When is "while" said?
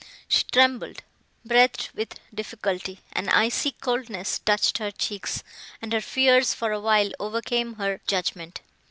6.79-7.11